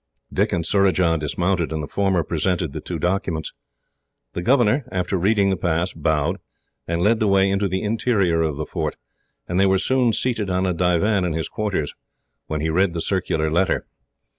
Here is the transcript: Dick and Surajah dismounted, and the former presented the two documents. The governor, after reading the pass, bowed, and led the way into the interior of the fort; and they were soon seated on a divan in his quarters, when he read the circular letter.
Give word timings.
Dick 0.33 0.51
and 0.51 0.65
Surajah 0.65 1.19
dismounted, 1.19 1.71
and 1.71 1.83
the 1.83 1.87
former 1.87 2.23
presented 2.23 2.73
the 2.73 2.81
two 2.81 2.97
documents. 2.97 3.53
The 4.33 4.41
governor, 4.41 4.83
after 4.91 5.15
reading 5.15 5.51
the 5.51 5.55
pass, 5.55 5.93
bowed, 5.93 6.37
and 6.87 7.03
led 7.03 7.19
the 7.19 7.27
way 7.27 7.51
into 7.51 7.67
the 7.67 7.83
interior 7.83 8.41
of 8.41 8.57
the 8.57 8.65
fort; 8.65 8.95
and 9.47 9.59
they 9.59 9.67
were 9.67 9.77
soon 9.77 10.11
seated 10.11 10.49
on 10.49 10.65
a 10.65 10.73
divan 10.73 11.23
in 11.23 11.33
his 11.33 11.47
quarters, 11.47 11.93
when 12.47 12.61
he 12.61 12.69
read 12.71 12.93
the 12.93 12.99
circular 13.01 13.51
letter. 13.51 13.85